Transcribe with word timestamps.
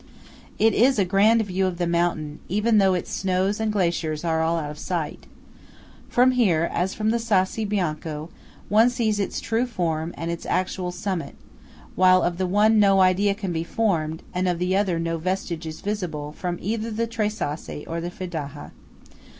It 0.57 0.73
is 0.73 0.97
a 0.97 1.05
grand 1.05 1.43
view 1.45 1.67
of 1.67 1.77
the 1.77 1.85
mountain, 1.85 2.39
even 2.49 2.79
though 2.79 2.95
its 2.95 3.13
snows 3.13 3.59
and 3.59 3.71
glaciers 3.71 4.23
are 4.25 4.41
all 4.41 4.57
out 4.57 4.71
of 4.71 4.79
sight. 4.79 5.27
From 6.09 6.31
here, 6.31 6.67
as 6.73 6.95
from 6.95 7.11
the 7.11 7.19
Sassi 7.19 7.65
Bianco, 7.65 8.31
one 8.67 8.89
sees 8.89 9.19
its 9.19 9.39
true 9.39 9.67
form 9.67 10.11
and 10.17 10.31
its 10.31 10.47
actual 10.47 10.91
summit; 10.91 11.35
while 11.93 12.23
of 12.23 12.39
the 12.39 12.47
one 12.47 12.79
no 12.79 12.99
idea 12.99 13.35
can 13.35 13.53
be 13.53 13.63
formed, 13.63 14.23
and 14.33 14.47
of 14.47 14.57
the 14.57 14.75
other 14.75 14.97
no 14.97 15.19
vestige 15.19 15.67
is 15.67 15.81
visible, 15.81 16.31
from 16.31 16.57
either 16.59 16.89
the 16.89 17.05
Tre 17.05 17.29
Sassi 17.29 17.85
or 17.85 18.01
the 18.01 18.09
Fedaja. 18.09 18.71